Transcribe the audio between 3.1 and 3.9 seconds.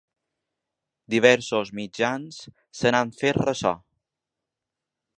fet ressò.